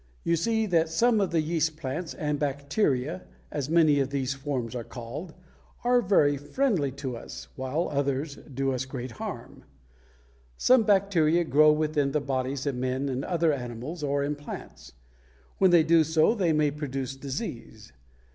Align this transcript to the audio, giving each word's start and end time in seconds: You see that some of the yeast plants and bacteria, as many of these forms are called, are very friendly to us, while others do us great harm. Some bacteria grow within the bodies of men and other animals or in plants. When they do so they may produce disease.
You 0.23 0.35
see 0.35 0.65
that 0.65 0.89
some 0.89 1.21
of 1.21 1.29
the 1.29 1.41
yeast 1.41 1.77
plants 1.77 2.15
and 2.15 2.39
bacteria, 2.39 3.21
as 3.51 3.69
many 3.69 3.99
of 3.99 4.09
these 4.09 4.33
forms 4.33 4.73
are 4.73 4.83
called, 4.83 5.35
are 5.83 6.01
very 6.01 6.37
friendly 6.37 6.91
to 6.93 7.15
us, 7.15 7.49
while 7.55 7.87
others 7.91 8.35
do 8.51 8.71
us 8.71 8.85
great 8.85 9.11
harm. 9.11 9.63
Some 10.57 10.81
bacteria 10.85 11.43
grow 11.43 11.71
within 11.71 12.13
the 12.13 12.19
bodies 12.19 12.65
of 12.65 12.73
men 12.73 13.09
and 13.09 13.23
other 13.23 13.53
animals 13.53 14.01
or 14.01 14.23
in 14.23 14.35
plants. 14.35 14.93
When 15.59 15.69
they 15.69 15.83
do 15.83 16.03
so 16.03 16.33
they 16.33 16.51
may 16.51 16.71
produce 16.71 17.15
disease. 17.15 17.91